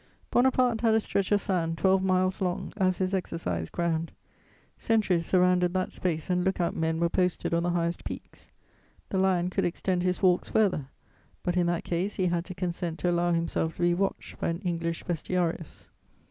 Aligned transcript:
Bonaparte 0.31 0.81
had 0.81 0.95
a 0.95 0.99
stretch 0.99 1.31
of 1.31 1.39
sand, 1.39 1.77
twelve 1.77 2.01
miles 2.01 2.41
long, 2.41 2.73
as 2.75 2.97
his 2.97 3.13
exercise 3.13 3.69
ground; 3.69 4.11
sentries 4.75 5.27
surrounded 5.27 5.75
that 5.75 5.93
space 5.93 6.27
and 6.27 6.43
look 6.43 6.59
out 6.59 6.75
men 6.75 6.99
were 6.99 7.07
posted 7.07 7.53
on 7.53 7.61
the 7.61 7.69
highest 7.69 8.03
peaks. 8.03 8.49
The 9.09 9.19
lion 9.19 9.51
could 9.51 9.63
extend 9.63 10.01
his 10.01 10.23
walks 10.23 10.49
further, 10.49 10.87
but 11.43 11.55
in 11.55 11.67
that 11.67 11.83
case 11.83 12.15
he 12.15 12.25
had 12.25 12.45
to 12.45 12.55
consent 12.55 12.97
to 12.97 13.11
allow 13.11 13.31
himself 13.33 13.75
to 13.75 13.83
be 13.83 13.93
watched 13.93 14.39
by 14.39 14.49
an 14.49 14.61
English 14.61 15.05
_bestiarius. 15.05 15.89